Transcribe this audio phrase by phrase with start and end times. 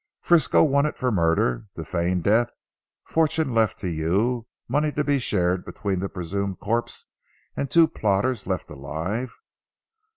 [0.23, 2.49] Frisco wanted for murder to feign death
[3.03, 7.05] fortune left to you money to be shared between the presumed corpse
[7.55, 9.31] and the two plotters left alive.